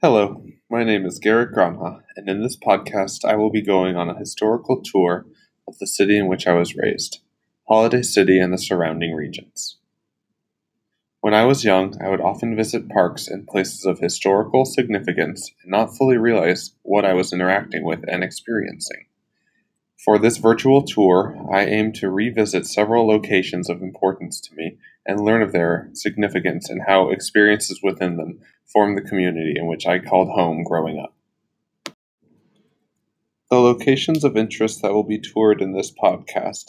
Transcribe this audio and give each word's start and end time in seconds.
Hello, 0.00 0.44
my 0.70 0.84
name 0.84 1.04
is 1.06 1.18
Garrett 1.18 1.50
Granha, 1.50 2.04
and 2.14 2.28
in 2.28 2.40
this 2.40 2.56
podcast, 2.56 3.24
I 3.24 3.34
will 3.34 3.50
be 3.50 3.60
going 3.60 3.96
on 3.96 4.08
a 4.08 4.16
historical 4.16 4.80
tour 4.80 5.26
of 5.66 5.76
the 5.78 5.88
city 5.88 6.16
in 6.16 6.28
which 6.28 6.46
I 6.46 6.52
was 6.52 6.76
raised, 6.76 7.18
Holladay 7.68 8.04
City 8.04 8.38
and 8.38 8.52
the 8.52 8.58
surrounding 8.58 9.12
regions. 9.12 9.78
When 11.20 11.34
I 11.34 11.46
was 11.46 11.64
young, 11.64 12.00
I 12.00 12.10
would 12.10 12.20
often 12.20 12.54
visit 12.54 12.88
parks 12.88 13.26
and 13.26 13.48
places 13.48 13.84
of 13.86 13.98
historical 13.98 14.64
significance 14.64 15.50
and 15.64 15.72
not 15.72 15.96
fully 15.96 16.16
realize 16.16 16.76
what 16.82 17.04
I 17.04 17.14
was 17.14 17.32
interacting 17.32 17.82
with 17.82 18.04
and 18.06 18.22
experiencing. 18.22 19.06
For 20.04 20.16
this 20.16 20.36
virtual 20.36 20.82
tour, 20.82 21.36
I 21.52 21.64
aim 21.64 21.92
to 21.94 22.08
revisit 22.08 22.68
several 22.68 23.04
locations 23.08 23.68
of 23.68 23.82
importance 23.82 24.40
to 24.42 24.54
me 24.54 24.78
and 25.08 25.24
learn 25.24 25.42
of 25.42 25.52
their 25.52 25.88
significance 25.94 26.68
and 26.68 26.82
how 26.86 27.08
experiences 27.08 27.80
within 27.82 28.18
them 28.18 28.38
form 28.70 28.94
the 28.94 29.00
community 29.00 29.54
in 29.56 29.66
which 29.66 29.86
I 29.86 29.98
called 29.98 30.28
home 30.28 30.62
growing 30.62 30.98
up. 30.98 31.16
The 33.50 33.56
locations 33.56 34.24
of 34.24 34.36
interest 34.36 34.82
that 34.82 34.92
will 34.92 35.04
be 35.04 35.18
toured 35.18 35.62
in 35.62 35.72
this 35.72 35.90
podcast 35.90 36.66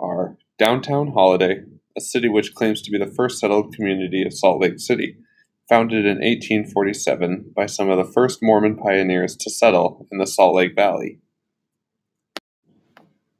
are 0.00 0.36
Downtown 0.58 1.12
Holladay, 1.12 1.64
a 1.96 2.00
city 2.00 2.28
which 2.28 2.54
claims 2.54 2.82
to 2.82 2.90
be 2.90 2.98
the 2.98 3.06
first 3.06 3.38
settled 3.38 3.72
community 3.72 4.24
of 4.26 4.34
Salt 4.34 4.60
Lake 4.60 4.80
City, 4.80 5.18
founded 5.68 6.04
in 6.04 6.16
1847 6.16 7.52
by 7.54 7.66
some 7.66 7.88
of 7.88 7.96
the 7.96 8.12
first 8.12 8.40
Mormon 8.42 8.76
pioneers 8.76 9.36
to 9.36 9.50
settle 9.50 10.08
in 10.10 10.18
the 10.18 10.26
Salt 10.26 10.56
Lake 10.56 10.74
Valley. 10.74 11.20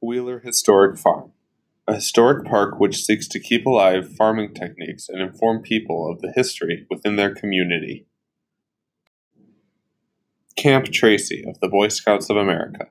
Wheeler 0.01 0.39
Historic 0.39 0.97
Farm, 0.97 1.33
a 1.87 1.95
historic 1.95 2.45
park 2.45 2.79
which 2.79 3.05
seeks 3.05 3.29
to 3.29 3.39
keep 3.39 3.65
alive 3.65 4.13
farming 4.17 4.53
techniques 4.53 5.07
and 5.07 5.21
inform 5.21 5.61
people 5.61 6.11
of 6.11 6.19
the 6.19 6.33
history 6.35 6.85
within 6.89 7.15
their 7.15 7.33
community. 7.33 8.05
Camp 10.57 10.87
Tracy 10.87 11.45
of 11.47 11.59
the 11.61 11.69
Boy 11.69 11.87
Scouts 11.87 12.29
of 12.29 12.35
America, 12.35 12.87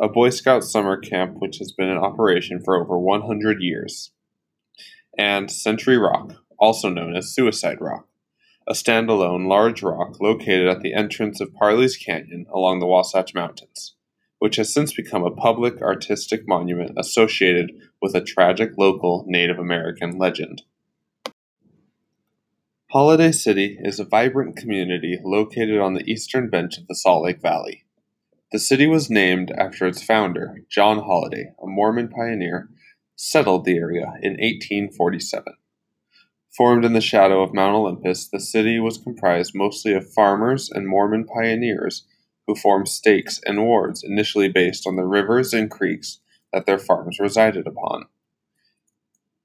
a 0.00 0.08
Boy 0.08 0.30
Scout 0.30 0.62
summer 0.62 0.96
camp 0.96 1.36
which 1.38 1.58
has 1.58 1.72
been 1.72 1.88
in 1.88 1.96
operation 1.96 2.62
for 2.62 2.80
over 2.80 2.96
100 2.96 3.60
years. 3.60 4.12
And 5.18 5.50
Century 5.50 5.98
Rock, 5.98 6.34
also 6.60 6.88
known 6.88 7.16
as 7.16 7.34
Suicide 7.34 7.80
Rock, 7.80 8.06
a 8.68 8.72
standalone 8.72 9.48
large 9.48 9.82
rock 9.82 10.20
located 10.20 10.68
at 10.68 10.80
the 10.80 10.94
entrance 10.94 11.40
of 11.40 11.54
Parley's 11.54 11.96
Canyon 11.96 12.46
along 12.54 12.78
the 12.78 12.86
Wasatch 12.86 13.34
Mountains 13.34 13.96
which 14.38 14.56
has 14.56 14.72
since 14.72 14.92
become 14.92 15.24
a 15.24 15.30
public 15.30 15.80
artistic 15.82 16.46
monument 16.46 16.92
associated 16.96 17.72
with 18.00 18.14
a 18.14 18.20
tragic 18.20 18.72
local 18.78 19.24
Native 19.26 19.58
American 19.58 20.18
legend. 20.18 20.62
Holladay 22.94 23.34
City 23.34 23.78
is 23.82 24.00
a 24.00 24.04
vibrant 24.04 24.56
community 24.56 25.18
located 25.22 25.78
on 25.78 25.94
the 25.94 26.10
eastern 26.10 26.48
bench 26.48 26.78
of 26.78 26.86
the 26.86 26.94
Salt 26.94 27.24
Lake 27.24 27.42
Valley. 27.42 27.84
The 28.50 28.58
city 28.58 28.86
was 28.86 29.10
named 29.10 29.50
after 29.50 29.86
its 29.86 30.02
founder, 30.02 30.62
John 30.70 31.00
Holladay, 31.00 31.52
a 31.62 31.66
Mormon 31.66 32.08
pioneer, 32.08 32.70
settled 33.14 33.66
the 33.66 33.76
area 33.76 34.14
in 34.22 34.32
1847. 34.38 35.52
Formed 36.56 36.84
in 36.86 36.94
the 36.94 37.02
shadow 37.02 37.42
of 37.42 37.52
Mount 37.52 37.74
Olympus, 37.74 38.26
the 38.26 38.40
city 38.40 38.80
was 38.80 38.96
comprised 38.96 39.54
mostly 39.54 39.92
of 39.92 40.10
farmers 40.10 40.70
and 40.70 40.88
Mormon 40.88 41.24
pioneers 41.26 42.04
who 42.48 42.54
formed 42.54 42.88
stakes 42.88 43.40
and 43.44 43.62
wards 43.62 44.02
initially 44.02 44.48
based 44.48 44.86
on 44.86 44.96
the 44.96 45.04
rivers 45.04 45.52
and 45.52 45.70
creeks 45.70 46.20
that 46.50 46.64
their 46.64 46.78
farms 46.78 47.20
resided 47.20 47.66
upon. 47.66 48.06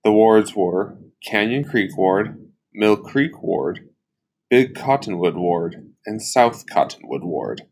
The 0.05 0.11
wards 0.13 0.55
were 0.55 0.97
Canyon 1.23 1.65
Creek 1.65 1.97
Ward, 1.97 2.49
Mill 2.73 2.95
Creek 2.95 3.43
Ward, 3.43 3.89
Big 4.49 4.73
Cottonwood 4.73 5.35
Ward, 5.35 5.91
and 6.05 6.21
South 6.21 6.65
Cottonwood 6.65 7.23
Ward. 7.23 7.63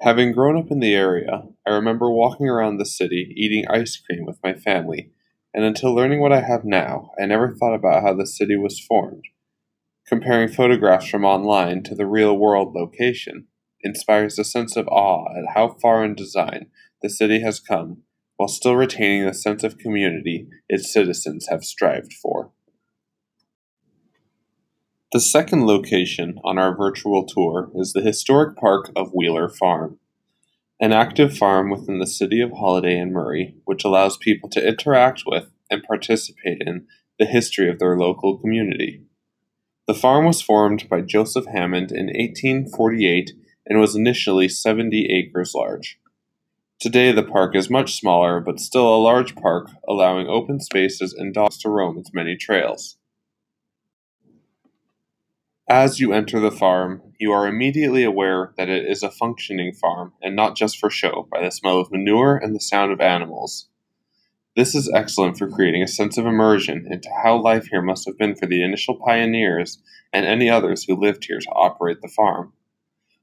Having 0.00 0.32
grown 0.32 0.56
up 0.56 0.70
in 0.70 0.78
the 0.78 0.94
area, 0.94 1.42
I 1.66 1.70
remember 1.70 2.10
walking 2.10 2.48
around 2.48 2.76
the 2.76 2.86
city 2.86 3.34
eating 3.36 3.66
ice 3.68 3.96
cream 3.96 4.24
with 4.24 4.38
my 4.44 4.54
family, 4.54 5.10
and 5.52 5.64
until 5.64 5.92
learning 5.92 6.20
what 6.20 6.32
I 6.32 6.40
have 6.40 6.64
now, 6.64 7.10
I 7.20 7.26
never 7.26 7.52
thought 7.52 7.74
about 7.74 8.02
how 8.02 8.14
the 8.14 8.26
city 8.26 8.56
was 8.56 8.78
formed 8.78 9.24
Comparing 10.12 10.48
photographs 10.48 11.08
from 11.08 11.24
online 11.24 11.82
to 11.82 11.94
the 11.94 12.04
real 12.04 12.36
world 12.36 12.74
location 12.74 13.46
inspires 13.80 14.38
a 14.38 14.44
sense 14.44 14.76
of 14.76 14.86
awe 14.88 15.24
at 15.34 15.54
how 15.54 15.74
far 15.80 16.04
in 16.04 16.14
design 16.14 16.66
the 17.00 17.08
city 17.08 17.40
has 17.40 17.58
come 17.58 18.02
while 18.36 18.46
still 18.46 18.76
retaining 18.76 19.24
the 19.24 19.32
sense 19.32 19.64
of 19.64 19.78
community 19.78 20.48
its 20.68 20.92
citizens 20.92 21.46
have 21.48 21.64
strived 21.64 22.12
for. 22.12 22.50
The 25.12 25.20
second 25.20 25.66
location 25.66 26.38
on 26.44 26.58
our 26.58 26.76
virtual 26.76 27.24
tour 27.24 27.70
is 27.74 27.94
the 27.94 28.02
historic 28.02 28.58
park 28.58 28.90
of 28.94 29.14
Wheeler 29.14 29.48
Farm, 29.48 29.98
an 30.78 30.92
active 30.92 31.34
farm 31.34 31.70
within 31.70 32.00
the 32.00 32.06
city 32.06 32.42
of 32.42 32.50
Holladay 32.50 33.00
and 33.00 33.14
Murray, 33.14 33.54
which 33.64 33.82
allows 33.82 34.18
people 34.18 34.50
to 34.50 34.68
interact 34.68 35.22
with 35.24 35.46
and 35.70 35.82
participate 35.82 36.58
in 36.60 36.86
the 37.18 37.24
history 37.24 37.70
of 37.70 37.78
their 37.78 37.96
local 37.96 38.36
community. 38.36 39.06
The 39.92 39.98
farm 39.98 40.24
was 40.24 40.40
formed 40.40 40.88
by 40.88 41.02
Joseph 41.02 41.44
Hammond 41.44 41.92
in 41.92 42.06
1848 42.06 43.32
and 43.66 43.78
was 43.78 43.94
initially 43.94 44.48
70 44.48 45.04
acres 45.10 45.52
large. 45.54 45.98
Today 46.80 47.12
the 47.12 47.22
park 47.22 47.54
is 47.54 47.68
much 47.68 47.92
smaller, 47.92 48.40
but 48.40 48.58
still 48.58 48.88
a 48.88 48.96
large 48.96 49.36
park, 49.36 49.68
allowing 49.86 50.28
open 50.28 50.60
spaces 50.60 51.12
and 51.12 51.34
dogs 51.34 51.58
to 51.58 51.68
roam 51.68 51.98
its 51.98 52.14
many 52.14 52.36
trails. 52.36 52.96
As 55.68 56.00
you 56.00 56.14
enter 56.14 56.40
the 56.40 56.50
farm, 56.50 57.02
you 57.20 57.30
are 57.32 57.46
immediately 57.46 58.02
aware 58.02 58.54
that 58.56 58.70
it 58.70 58.86
is 58.86 59.02
a 59.02 59.10
functioning 59.10 59.74
farm 59.74 60.14
and 60.22 60.34
not 60.34 60.56
just 60.56 60.78
for 60.78 60.88
show 60.88 61.28
by 61.30 61.44
the 61.44 61.50
smell 61.50 61.78
of 61.78 61.92
manure 61.92 62.38
and 62.38 62.54
the 62.54 62.60
sound 62.60 62.92
of 62.92 63.02
animals. 63.02 63.68
This 64.54 64.74
is 64.74 64.90
excellent 64.94 65.38
for 65.38 65.48
creating 65.48 65.82
a 65.82 65.88
sense 65.88 66.18
of 66.18 66.26
immersion 66.26 66.86
into 66.90 67.08
how 67.22 67.40
life 67.40 67.68
here 67.70 67.80
must 67.80 68.06
have 68.06 68.18
been 68.18 68.34
for 68.34 68.44
the 68.44 68.62
initial 68.62 68.96
pioneers 68.96 69.80
and 70.12 70.26
any 70.26 70.50
others 70.50 70.84
who 70.84 70.94
lived 70.94 71.24
here 71.24 71.38
to 71.40 71.50
operate 71.50 72.02
the 72.02 72.08
farm. 72.08 72.52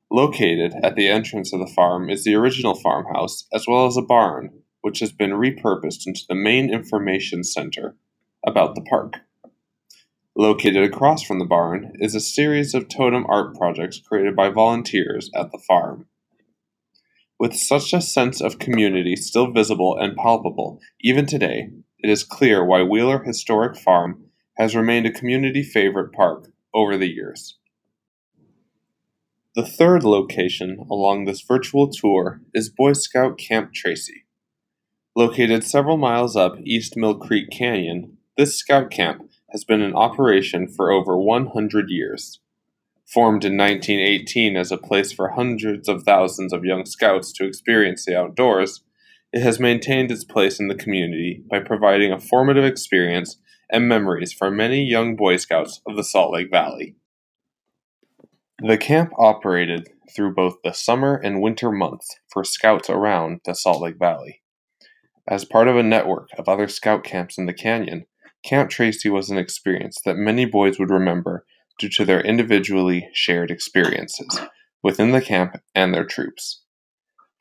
Located 0.10 0.74
at 0.82 0.96
the 0.96 1.08
entrance 1.08 1.54
of 1.54 1.60
the 1.60 1.72
farm 1.76 2.10
is 2.10 2.24
the 2.24 2.34
original 2.34 2.74
farmhouse, 2.74 3.46
as 3.54 3.66
well 3.68 3.86
as 3.86 3.96
a 3.96 4.02
barn, 4.02 4.50
which 4.82 5.02
has 5.02 5.12
been 5.12 5.32
repurposed 5.32 6.08
into 6.08 6.22
the 6.28 6.34
main 6.34 6.74
information 6.74 7.44
center 7.44 7.96
about 8.44 8.74
the 8.74 8.82
park. 8.82 9.18
Located 10.36 10.84
across 10.84 11.22
from 11.22 11.38
the 11.38 11.46
barn 11.46 11.92
is 12.00 12.16
a 12.16 12.20
series 12.20 12.74
of 12.74 12.88
totem 12.88 13.28
art 13.30 13.56
projects 13.56 14.00
created 14.00 14.36
by 14.36 14.50
volunteers 14.50 15.30
at 15.36 15.52
the 15.52 15.60
farm. 15.60 16.08
With 17.40 17.56
such 17.56 17.94
a 17.94 18.02
sense 18.02 18.42
of 18.42 18.60
community 18.60 19.16
still 19.16 19.52
visible 19.52 19.98
and 19.98 20.18
palpable 20.18 20.82
even 21.00 21.26
today, 21.26 21.70
it 21.98 22.10
is 22.10 22.24
clear 22.24 22.66
why 22.66 22.84
Wheeler 22.84 23.24
Historic 23.24 23.78
Farm 23.78 24.26
has 24.58 24.76
remained 24.76 25.06
a 25.06 25.12
community 25.12 25.64
favorite 25.64 26.12
park 26.12 26.52
over 26.74 26.98
the 26.98 27.08
years. 27.08 27.58
The 29.56 29.66
third 29.66 30.04
location 30.04 30.86
along 30.92 31.26
this 31.26 31.42
virtual 31.42 31.90
tour 31.90 32.42
is 32.54 32.70
Boy 32.70 32.92
Scout 32.94 33.38
Camp 33.38 33.74
Tracy. 33.74 34.26
Located 35.16 35.64
several 35.64 35.98
miles 35.98 36.36
up 36.36 36.60
East 36.64 36.98
Mill 36.98 37.16
Creek 37.16 37.50
Canyon, 37.52 38.18
this 38.38 38.58
scout 38.58 38.92
camp 38.92 39.30
has 39.52 39.64
been 39.64 39.82
in 39.82 39.96
operation 39.96 40.68
for 40.68 40.92
over 40.92 41.18
100 41.18 41.90
years. 41.90 42.40
Formed 43.14 43.44
in 43.44 43.58
1918 43.58 44.56
as 44.56 44.72
a 44.72 44.78
place 44.78 45.12
for 45.12 45.30
hundreds 45.30 45.90
of 45.90 46.04
thousands 46.04 46.54
of 46.54 46.64
young 46.64 46.86
scouts 46.86 47.34
to 47.34 47.46
experience 47.46 48.06
the 48.06 48.16
outdoors, 48.16 48.84
it 49.34 49.42
has 49.42 49.60
maintained 49.60 50.12
its 50.12 50.24
place 50.24 50.60
in 50.60 50.68
the 50.68 50.76
community 50.76 51.44
by 51.50 51.60
providing 51.60 52.12
a 52.12 52.20
formative 52.20 52.64
experience 52.64 53.38
and 53.72 53.88
memories 53.88 54.32
for 54.32 54.52
many 54.52 54.84
young 54.84 55.16
Boy 55.16 55.38
Scouts 55.38 55.82
of 55.88 55.96
the 55.96 56.04
Salt 56.04 56.34
Lake 56.34 56.52
Valley. 56.52 56.96
The 58.62 58.78
camp 58.78 59.12
operated 59.18 59.90
through 60.16 60.36
both 60.36 60.58
the 60.64 60.74
summer 60.74 61.16
and 61.16 61.42
winter 61.42 61.72
months 61.72 62.16
for 62.32 62.44
scouts 62.44 62.92
around 62.92 63.42
the 63.44 63.56
Salt 63.56 63.82
Lake 63.82 63.98
Valley. 63.98 64.42
As 65.28 65.46
part 65.46 65.68
of 65.68 65.78
a 65.78 65.84
network 65.84 66.30
of 66.38 66.48
other 66.48 66.68
scout 66.68 67.04
camps 67.04 67.40
in 67.40 67.48
the 67.48 67.54
canyon, 67.54 68.06
Camp 68.44 68.70
Tracy 68.70 69.10
was 69.10 69.30
an 69.32 69.38
experience 69.38 70.00
that 70.06 70.16
many 70.16 70.46
boys 70.46 70.78
would 70.78 70.90
remember 70.92 71.46
due 71.80 71.90
to 71.90 72.06
their 72.06 72.22
individually 72.22 73.10
shared 73.14 73.50
experiences 73.50 74.40
within 74.84 75.12
the 75.12 75.22
camp 75.22 75.56
and 75.74 75.94
their 75.94 76.06
troops. 76.06 76.62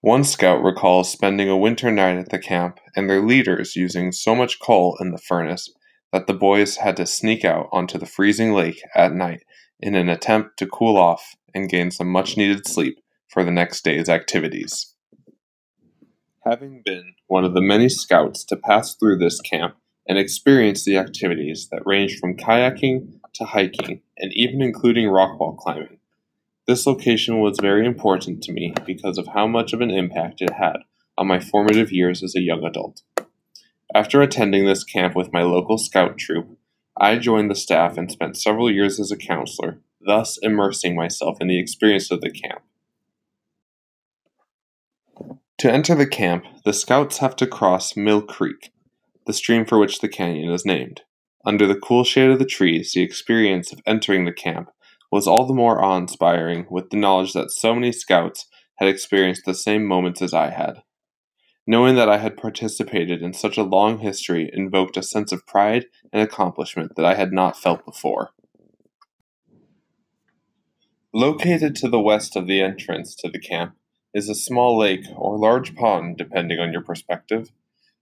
One 0.00 0.22
scout 0.22 0.62
recalls 0.62 1.10
spending 1.10 1.48
a 1.48 1.56
winter 1.56 1.90
night 1.90 2.16
at 2.16 2.30
the 2.30 2.38
camp 2.38 2.78
and 2.94 3.10
their 3.10 3.20
leaders 3.20 3.74
using 3.74 4.12
so 4.12 4.34
much 4.34 4.60
coal 4.60 4.96
in 5.00 5.10
the 5.10 5.18
furnace 5.18 5.68
that 6.12 6.26
the 6.26 6.34
boys 6.34 6.76
had 6.76 6.96
to 6.96 7.06
sneak 7.06 7.44
out 7.44 7.68
onto 7.72 7.98
the 7.98 8.06
freezing 8.06 8.54
lake 8.54 8.80
at 8.94 9.12
night 9.12 9.42
in 9.80 9.94
an 9.94 10.08
attempt 10.08 10.56
to 10.58 10.66
cool 10.66 10.96
off 10.96 11.34
and 11.54 11.68
gain 11.68 11.90
some 11.90 12.08
much 12.08 12.36
needed 12.36 12.66
sleep 12.66 13.00
for 13.28 13.44
the 13.44 13.50
next 13.50 13.84
day's 13.84 14.08
activities. 14.08 14.94
Having 16.44 16.82
been 16.84 17.14
one 17.26 17.44
of 17.44 17.52
the 17.52 17.60
many 17.60 17.88
scouts 17.88 18.44
to 18.44 18.56
pass 18.56 18.94
through 18.94 19.18
this 19.18 19.40
camp 19.40 19.74
and 20.08 20.16
experience 20.16 20.84
the 20.84 20.96
activities 20.96 21.68
that 21.70 21.84
range 21.84 22.18
from 22.18 22.36
kayaking 22.36 23.18
to 23.34 23.44
hiking 23.44 24.00
and 24.18 24.32
even 24.34 24.60
including 24.62 25.08
rock 25.08 25.38
wall 25.38 25.54
climbing. 25.54 25.98
This 26.66 26.86
location 26.86 27.40
was 27.40 27.58
very 27.60 27.86
important 27.86 28.42
to 28.42 28.52
me 28.52 28.74
because 28.84 29.16
of 29.16 29.28
how 29.28 29.46
much 29.46 29.72
of 29.72 29.80
an 29.80 29.90
impact 29.90 30.42
it 30.42 30.52
had 30.52 30.78
on 31.16 31.26
my 31.26 31.40
formative 31.40 31.90
years 31.90 32.22
as 32.22 32.34
a 32.34 32.42
young 32.42 32.64
adult. 32.64 33.02
After 33.94 34.20
attending 34.20 34.66
this 34.66 34.84
camp 34.84 35.16
with 35.16 35.32
my 35.32 35.42
local 35.42 35.78
scout 35.78 36.18
troop, 36.18 36.58
I 37.00 37.16
joined 37.16 37.50
the 37.50 37.54
staff 37.54 37.96
and 37.96 38.10
spent 38.10 38.36
several 38.36 38.70
years 38.70 39.00
as 39.00 39.10
a 39.10 39.16
counselor, 39.16 39.80
thus 40.00 40.38
immersing 40.42 40.94
myself 40.94 41.38
in 41.40 41.48
the 41.48 41.58
experience 41.58 42.10
of 42.10 42.20
the 42.20 42.30
camp. 42.30 42.60
To 45.58 45.72
enter 45.72 45.94
the 45.94 46.06
camp, 46.06 46.44
the 46.64 46.72
scouts 46.72 47.18
have 47.18 47.34
to 47.36 47.46
cross 47.46 47.96
Mill 47.96 48.22
Creek, 48.22 48.70
the 49.26 49.32
stream 49.32 49.64
for 49.64 49.78
which 49.78 50.00
the 50.00 50.08
canyon 50.08 50.52
is 50.52 50.64
named. 50.64 51.02
Under 51.48 51.66
the 51.66 51.80
cool 51.80 52.04
shade 52.04 52.28
of 52.28 52.38
the 52.38 52.44
trees, 52.44 52.92
the 52.92 53.00
experience 53.00 53.72
of 53.72 53.80
entering 53.86 54.26
the 54.26 54.34
camp 54.34 54.68
was 55.10 55.26
all 55.26 55.46
the 55.46 55.54
more 55.54 55.82
awe 55.82 55.96
inspiring 55.96 56.66
with 56.70 56.90
the 56.90 56.98
knowledge 56.98 57.32
that 57.32 57.50
so 57.50 57.74
many 57.74 57.90
scouts 57.90 58.44
had 58.74 58.86
experienced 58.86 59.46
the 59.46 59.54
same 59.54 59.86
moments 59.86 60.20
as 60.20 60.34
I 60.34 60.50
had. 60.50 60.82
Knowing 61.66 61.94
that 61.94 62.10
I 62.10 62.18
had 62.18 62.36
participated 62.36 63.22
in 63.22 63.32
such 63.32 63.56
a 63.56 63.62
long 63.62 64.00
history 64.00 64.50
invoked 64.52 64.98
a 64.98 65.02
sense 65.02 65.32
of 65.32 65.46
pride 65.46 65.86
and 66.12 66.20
accomplishment 66.20 66.96
that 66.96 67.06
I 67.06 67.14
had 67.14 67.32
not 67.32 67.56
felt 67.56 67.82
before. 67.82 68.32
Located 71.14 71.74
to 71.76 71.88
the 71.88 71.98
west 71.98 72.36
of 72.36 72.46
the 72.46 72.60
entrance 72.60 73.14
to 73.14 73.30
the 73.30 73.40
camp 73.40 73.74
is 74.12 74.28
a 74.28 74.34
small 74.34 74.76
lake 74.76 75.06
or 75.16 75.38
large 75.38 75.74
pond, 75.74 76.18
depending 76.18 76.58
on 76.58 76.72
your 76.72 76.82
perspective, 76.82 77.52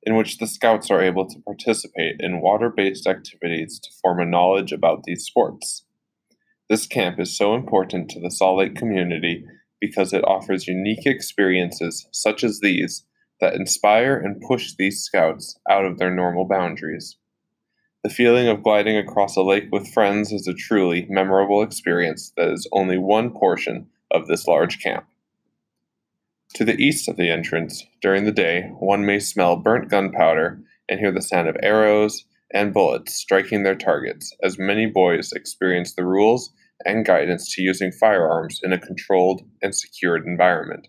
in 0.06 0.14
which 0.14 0.38
the 0.38 0.46
scouts 0.46 0.90
are 0.90 1.02
able 1.02 1.26
to 1.26 1.40
participate 1.40 2.16
in 2.20 2.40
water 2.40 2.72
based 2.74 3.08
activities 3.08 3.80
to 3.80 3.90
form 4.00 4.20
a 4.20 4.24
knowledge 4.24 4.70
about 4.70 5.02
these 5.02 5.24
sports. 5.24 5.84
This 6.70 6.86
camp 6.86 7.18
is 7.18 7.36
so 7.36 7.54
important 7.54 8.08
to 8.10 8.20
the 8.20 8.30
Salt 8.30 8.58
Lake 8.58 8.76
community 8.76 9.44
because 9.80 10.12
it 10.12 10.24
offers 10.24 10.68
unique 10.68 11.06
experiences 11.06 12.06
such 12.12 12.44
as 12.44 12.60
these 12.60 13.04
that 13.40 13.54
inspire 13.54 14.16
and 14.16 14.40
push 14.40 14.72
these 14.78 15.02
scouts 15.02 15.58
out 15.68 15.84
of 15.84 15.98
their 15.98 16.14
normal 16.14 16.46
boundaries. 16.46 17.16
The 18.02 18.10
feeling 18.10 18.46
of 18.46 18.62
gliding 18.62 18.96
across 18.96 19.36
a 19.36 19.42
lake 19.42 19.66
with 19.72 19.92
friends 19.92 20.32
is 20.32 20.46
a 20.46 20.54
truly 20.54 21.06
memorable 21.10 21.62
experience 21.62 22.32
that 22.36 22.48
is 22.48 22.68
only 22.72 22.96
one 22.96 23.30
portion 23.30 23.88
of 24.12 24.28
this 24.28 24.46
large 24.46 24.78
camp. 24.80 25.04
To 26.54 26.64
the 26.64 26.82
east 26.82 27.06
of 27.06 27.16
the 27.16 27.28
entrance, 27.28 27.84
during 28.00 28.24
the 28.24 28.32
day, 28.32 28.70
one 28.78 29.04
may 29.04 29.18
smell 29.18 29.56
burnt 29.56 29.90
gunpowder 29.90 30.62
and 30.88 30.98
hear 30.98 31.12
the 31.12 31.20
sound 31.20 31.48
of 31.48 31.56
arrows 31.62 32.24
and 32.50 32.72
bullets 32.72 33.14
striking 33.14 33.62
their 33.62 33.74
targets, 33.74 34.34
as 34.42 34.58
many 34.58 34.86
boys 34.86 35.32
experience 35.32 35.94
the 35.94 36.06
rules 36.06 36.50
and 36.86 37.04
guidance 37.04 37.54
to 37.54 37.62
using 37.62 37.92
firearms 37.92 38.60
in 38.62 38.72
a 38.72 38.78
controlled 38.78 39.42
and 39.60 39.74
secured 39.74 40.24
environment 40.24 40.88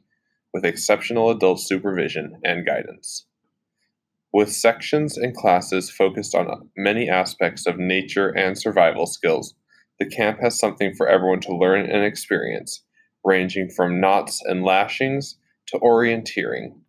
with 0.53 0.63
exceptional 0.63 1.29
adult 1.29 1.59
supervision 1.59 2.39
and 2.45 2.65
guidance. 2.65 3.25
With 4.31 4.53
sections 4.53 5.17
and 5.17 5.35
classes 5.35 5.89
focused 5.89 6.33
on 6.33 6.69
many 6.77 7.09
aspects 7.09 7.65
of 7.67 7.77
nature 7.77 8.29
and 8.29 8.57
survival 8.57 9.05
skills, 9.05 9.53
the 9.99 10.05
camp 10.05 10.39
has 10.39 10.57
something 10.57 10.93
for 10.95 11.09
everyone 11.09 11.41
to 11.41 11.57
learn 11.57 11.81
and 11.89 12.05
experience, 12.05 12.83
ranging 13.25 13.69
from 13.69 13.99
knots 13.99 14.41
and 14.45 14.63
lashings 14.63 15.35
to 15.67 15.77
orienteering. 15.79 16.81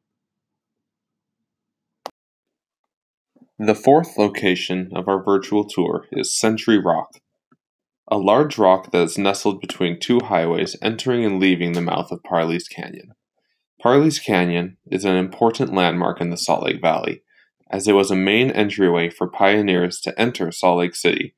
The 3.58 3.74
fourth 3.74 4.16
location 4.16 4.90
of 4.94 5.08
our 5.08 5.22
virtual 5.22 5.64
tour 5.64 6.06
is 6.12 6.38
Century 6.38 6.78
Rock, 6.78 7.20
a 8.08 8.16
large 8.16 8.56
rock 8.56 8.92
that 8.92 9.02
is 9.02 9.18
nestled 9.18 9.60
between 9.60 9.98
two 9.98 10.20
highways 10.20 10.76
entering 10.80 11.24
and 11.24 11.40
leaving 11.40 11.72
the 11.72 11.80
mouth 11.80 12.12
of 12.12 12.22
Parley's 12.22 12.68
Canyon. 12.68 13.14
Parley's 13.82 14.20
Canyon 14.20 14.76
is 14.86 15.04
an 15.04 15.16
important 15.16 15.74
landmark 15.74 16.20
in 16.20 16.30
the 16.30 16.36
Salt 16.36 16.64
Lake 16.64 16.80
Valley, 16.80 17.22
as 17.70 17.88
it 17.88 17.92
was 17.92 18.10
a 18.12 18.16
main 18.16 18.50
entryway 18.52 19.10
for 19.10 19.28
pioneers 19.28 20.00
to 20.02 20.18
enter 20.18 20.52
Salt 20.52 20.78
Lake 20.78 20.94
City, 20.94 21.34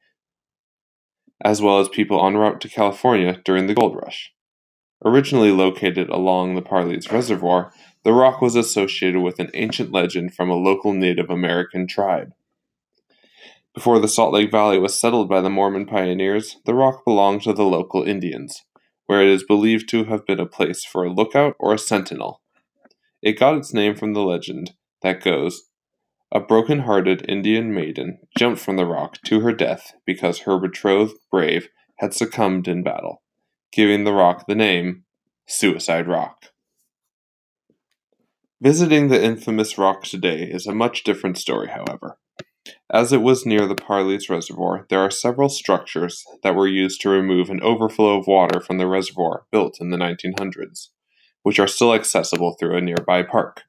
as 1.42 1.62
well 1.62 1.80
as 1.80 1.88
people 1.88 2.24
en 2.24 2.36
route 2.36 2.60
to 2.60 2.68
California 2.68 3.40
during 3.44 3.66
the 3.66 3.74
gold 3.74 3.96
rush. 3.96 4.32
Originally 5.04 5.50
located 5.50 6.08
along 6.08 6.54
the 6.54 6.62
Parley's 6.62 7.10
Reservoir, 7.10 7.72
the 8.04 8.12
rock 8.12 8.40
was 8.40 8.54
associated 8.54 9.20
with 9.20 9.38
an 9.38 9.50
ancient 9.54 9.92
legend 9.92 10.34
from 10.34 10.50
a 10.50 10.54
local 10.54 10.92
Native 10.92 11.30
American 11.30 11.86
tribe. 11.86 12.32
Before 13.74 13.98
the 13.98 14.08
Salt 14.08 14.32
Lake 14.32 14.50
Valley 14.50 14.78
was 14.78 14.98
settled 14.98 15.28
by 15.28 15.40
the 15.40 15.50
Mormon 15.50 15.86
pioneers, 15.86 16.56
the 16.66 16.74
rock 16.74 17.04
belonged 17.04 17.42
to 17.42 17.52
the 17.52 17.64
local 17.64 18.02
Indians 18.02 18.64
where 19.10 19.22
it 19.22 19.28
is 19.28 19.42
believed 19.42 19.88
to 19.88 20.04
have 20.04 20.24
been 20.24 20.38
a 20.38 20.46
place 20.46 20.84
for 20.84 21.02
a 21.02 21.12
lookout 21.12 21.56
or 21.58 21.74
a 21.74 21.78
sentinel. 21.78 22.40
It 23.20 23.36
got 23.36 23.56
its 23.56 23.74
name 23.74 23.96
from 23.96 24.12
the 24.12 24.22
legend 24.22 24.74
that 25.02 25.20
goes 25.20 25.64
A 26.30 26.38
broken 26.38 26.82
hearted 26.82 27.28
Indian 27.28 27.74
maiden 27.74 28.20
jumped 28.38 28.60
from 28.60 28.76
the 28.76 28.86
rock 28.86 29.20
to 29.24 29.40
her 29.40 29.52
death 29.52 29.94
because 30.06 30.42
her 30.42 30.60
betrothed 30.60 31.16
brave 31.28 31.70
had 31.98 32.14
succumbed 32.14 32.68
in 32.68 32.84
battle, 32.84 33.20
giving 33.72 34.04
the 34.04 34.12
rock 34.12 34.46
the 34.46 34.54
name 34.54 35.04
Suicide 35.46 36.08
Rock. 36.08 36.46
Visiting 38.60 39.08
the 39.08 39.22
infamous 39.22 39.78
rock 39.78 40.02
today 40.02 40.42
is 40.42 40.66
a 40.66 40.74
much 40.74 41.04
different 41.04 41.38
story, 41.38 41.68
however. 41.68 42.18
As 42.92 43.12
it 43.12 43.22
was 43.22 43.46
near 43.46 43.66
the 43.66 43.76
Parley's 43.76 44.28
Reservoir, 44.28 44.86
there 44.90 45.00
are 45.00 45.10
several 45.10 45.48
structures 45.48 46.24
that 46.42 46.56
were 46.56 46.66
used 46.66 47.00
to 47.02 47.08
remove 47.08 47.48
an 47.48 47.62
overflow 47.62 48.18
of 48.18 48.26
water 48.26 48.60
from 48.60 48.78
the 48.78 48.88
reservoir 48.88 49.44
built 49.52 49.78
in 49.80 49.90
the 49.90 49.96
1900s, 49.96 50.88
which 51.42 51.58
are 51.58 51.68
still 51.68 51.94
accessible 51.94 52.56
through 52.58 52.76
a 52.76 52.80
nearby 52.80 53.22
park. 53.22 53.62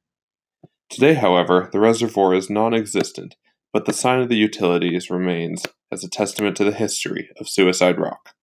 Today, 0.89 1.13
however, 1.13 1.69
the 1.71 1.80
reservoir 1.80 2.33
is 2.33 2.50
non 2.50 2.74
existent, 2.74 3.36
but 3.71 3.86
the 3.86 3.94
sign 3.94 4.19
of 4.19 4.30
the 4.30 4.36
utilities 4.36 5.09
remains 5.09 5.63
as 5.92 6.04
a 6.04 6.09
testament 6.09 6.57
to 6.57 6.63
the 6.63 6.74
history 6.74 7.30
of 7.39 7.47
Suicide 7.47 7.97
Rock. 8.00 8.33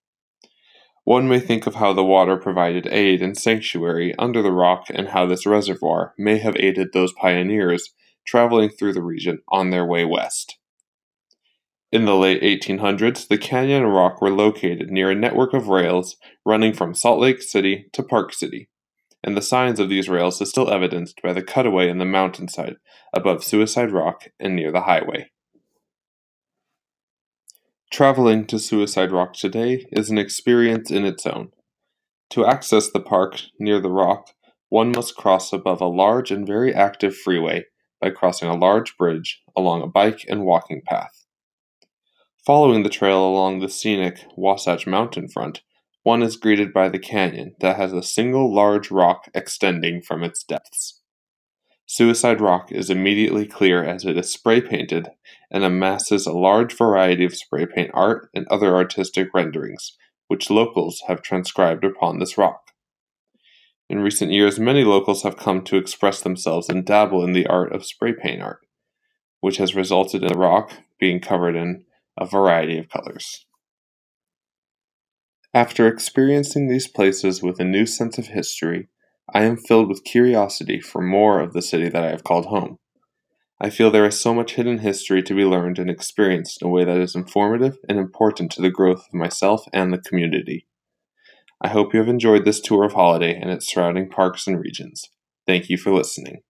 One 1.09 1.27
may 1.27 1.41
think 1.41 1.67
of 1.67 1.77
how 1.77 1.95
the 1.95 2.05
water 2.05 2.37
provided 2.37 2.87
aid 2.89 3.23
and 3.23 3.35
sanctuary 3.35 4.15
under 4.19 4.43
the 4.43 4.53
rock 4.53 4.89
and 4.91 5.09
how 5.09 5.25
this 5.25 5.47
reservoir 5.47 6.13
may 6.19 6.37
have 6.37 6.55
aided 6.59 6.93
those 6.93 7.15
pioneers 7.15 7.95
traveling 8.27 8.69
through 8.69 8.93
the 8.93 9.03
region 9.03 9.39
on 9.49 9.71
their 9.71 9.87
way 9.87 10.05
west. 10.05 10.59
In 11.91 12.05
the 12.05 12.15
late 12.15 12.43
1800s, 12.43 13.27
the 13.27 13.39
canyon 13.39 13.85
and 13.85 13.95
rock 13.95 14.21
were 14.21 14.29
located 14.31 14.91
near 14.91 15.11
a 15.11 15.15
network 15.15 15.55
of 15.55 15.69
rails 15.69 16.17
running 16.45 16.75
from 16.75 16.93
Salt 16.93 17.21
Lake 17.21 17.41
City 17.41 17.87
to 17.95 18.03
Park 18.03 18.35
City, 18.35 18.69
and 19.25 19.35
the 19.35 19.41
signs 19.41 19.81
of 19.81 19.89
these 19.89 20.11
rails 20.11 20.39
is 20.43 20.51
still 20.51 20.71
evidenced 20.71 21.23
by 21.23 21.33
the 21.33 21.43
cutaway 21.43 21.89
in 21.89 21.97
the 21.97 22.05
mountainside 22.05 22.77
above 23.15 23.43
Suicide 23.43 23.93
Rock 23.93 24.25
and 24.39 24.55
near 24.55 24.71
the 24.71 24.83
highway. 24.83 25.31
Traveling 27.91 28.47
to 28.49 28.59
Suicide 28.59 29.13
Rock 29.13 29.33
today 29.33 29.87
is 29.91 30.11
an 30.11 30.19
experience 30.19 30.91
in 30.91 31.07
its 31.07 31.27
own. 31.27 31.53
To 32.31 32.45
access 32.45 32.91
the 32.91 33.01
park 33.01 33.41
near 33.59 33.81
the 33.81 33.91
rock, 33.91 34.29
one 34.69 34.93
must 34.93 35.17
cross 35.17 35.55
above 35.55 35.81
a 35.81 35.87
large 35.87 36.31
and 36.31 36.47
very 36.47 36.73
active 36.73 37.17
freeway 37.17 37.65
by 37.99 38.11
crossing 38.11 38.51
a 38.51 38.57
large 38.57 38.97
bridge 38.99 39.41
along 39.57 39.83
a 39.83 39.87
bike 39.87 40.21
and 40.29 40.45
walking 40.45 40.83
path. 40.87 41.25
Following 42.47 42.83
the 42.83 42.91
trail 42.91 43.27
along 43.27 43.61
the 43.61 43.71
scenic 43.71 44.23
Wasatch 44.37 44.87
Mountain 44.87 45.29
front, 45.29 45.63
one 46.03 46.23
is 46.23 46.37
greeted 46.37 46.75
by 46.75 46.91
the 46.91 46.99
canyon 46.99 47.55
that 47.61 47.77
has 47.77 47.95
a 47.95 48.03
single 48.03 48.55
large 48.55 48.91
rock 48.91 49.25
extending 49.35 50.03
from 50.03 50.23
its 50.23 50.45
depths. 50.45 50.98
Suicide 51.91 52.43
Rock 52.43 52.71
is 52.71 52.91
immediately 52.91 53.47
clear 53.47 53.83
as 53.83 54.05
it 54.05 54.19
is 54.19 54.31
spray 54.31 54.61
painted 54.61 55.09
and 55.51 55.65
amasses 55.65 56.27
a 56.27 56.33
large 56.33 56.77
variety 56.77 57.25
of 57.25 57.35
spray 57.35 57.65
paint 57.65 57.91
art 57.95 58.29
and 58.35 58.47
other 58.49 58.77
artistic 58.77 59.29
renderings, 59.33 59.97
which 60.27 60.51
locals 60.51 61.03
have 61.09 61.23
transcribed 61.23 61.87
upon 61.87 62.19
this 62.19 62.37
rock. 62.37 62.73
In 63.89 64.01
recent 64.01 64.31
years, 64.33 64.61
many 64.61 64.85
locals 64.85 65.23
have 65.23 65.39
come 65.39 65.65
to 65.65 65.79
express 65.79 66.21
themselves 66.21 66.69
and 66.69 66.85
dabble 66.85 67.25
in 67.25 67.33
the 67.33 67.47
art 67.47 67.73
of 67.73 67.87
spray 67.87 68.13
paint 68.13 68.43
art, 68.43 68.61
which 69.41 69.57
has 69.57 69.75
resulted 69.75 70.23
in 70.23 70.29
the 70.29 70.39
rock 70.39 70.75
being 71.01 71.21
covered 71.21 71.57
in 71.57 71.87
a 72.19 72.27
variety 72.27 72.77
of 72.77 72.91
colors. 72.91 73.47
After 75.55 75.89
experiencing 75.89 76.69
these 76.69 76.87
places 76.87 77.43
with 77.43 77.59
a 77.59 77.65
new 77.65 77.87
sense 77.87 78.19
of 78.19 78.27
history, 78.27 78.89
I 79.35 79.45
am 79.45 79.59
filled 79.59 79.89
with 79.89 80.05
curiosity 80.05 80.81
for 80.81 81.03
more 81.03 81.41
of 81.41 81.53
the 81.53 81.63
city 81.63 81.89
that 81.89 82.03
I 82.03 82.11
have 82.11 82.25
called 82.25 82.47
home. 82.47 82.79
I 83.61 83.71
feel 83.71 83.91
there 83.91 84.07
is 84.07 84.21
so 84.21 84.33
much 84.33 84.55
hidden 84.55 84.79
history 84.79 85.23
to 85.23 85.35
be 85.35 85.45
learned 85.45 85.79
and 85.79 85.91
experienced 85.91 86.63
in 86.63 86.69
a 86.69 86.71
way 86.71 86.85
that 86.85 86.97
is 86.97 87.15
informative 87.15 87.77
and 87.89 87.99
important 87.99 88.53
to 88.53 88.63
the 88.63 88.71
growth 88.71 89.07
of 89.07 89.15
myself 89.15 89.65
and 89.73 89.93
the 89.93 89.99
community. 89.99 90.67
I 91.61 91.69
hope 91.69 91.93
you 91.93 91.99
have 91.99 92.09
enjoyed 92.09 92.45
this 92.45 92.61
tour 92.61 92.85
of 92.85 92.93
Holladay 92.93 93.37
and 93.39 93.51
its 93.51 93.71
surrounding 93.71 94.09
parks 94.09 94.47
and 94.47 94.59
regions. 94.59 95.05
Thank 95.47 95.69
you 95.69 95.77
for 95.77 95.93
listening. 95.93 96.43